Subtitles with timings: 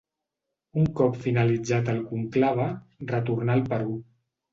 [0.83, 2.65] Un cop finalitzat el conclave,
[3.13, 3.95] retornà al Perú.